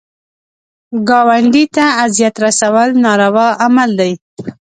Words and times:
ګاونډي 1.07 1.63
ته 1.75 1.85
اذیت 2.05 2.35
رسول 2.45 2.89
ناروا 3.03 3.47
عمل 3.63 3.89
دی 3.99 4.13